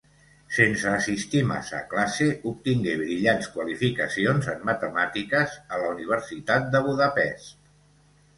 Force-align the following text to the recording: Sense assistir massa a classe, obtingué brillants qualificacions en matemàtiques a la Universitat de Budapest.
Sense 0.55 0.87
assistir 0.99 1.41
massa 1.49 1.75
a 1.79 1.83
classe, 1.91 2.29
obtingué 2.51 2.95
brillants 3.01 3.51
qualificacions 3.59 4.49
en 4.55 4.65
matemàtiques 4.71 5.55
a 5.77 5.81
la 5.83 5.93
Universitat 5.99 6.67
de 6.75 6.83
Budapest. 6.91 7.55